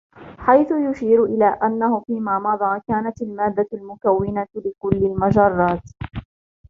[0.37, 5.81] حيث يشير إلى أنه في ما مضى، كانت المادة المكونة لكل المجرات